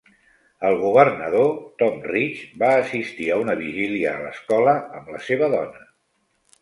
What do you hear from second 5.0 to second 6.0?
amb la seva dona.